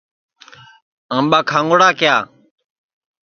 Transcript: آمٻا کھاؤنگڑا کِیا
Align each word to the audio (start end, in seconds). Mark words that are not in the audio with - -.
آمٻا 1.17 1.39
کھاؤنگڑا 1.49 1.89
کِیا 1.99 2.15